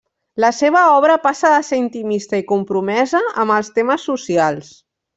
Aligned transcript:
La 0.43 0.49
seva 0.59 0.79
obra 0.93 1.17
passa 1.25 1.51
de 1.55 1.59
ser 1.69 1.79
intimista 1.83 2.41
i 2.45 2.47
compromesa 2.55 3.25
amb 3.45 3.57
els 3.61 3.73
temes 3.81 4.11
socials. 4.13 4.77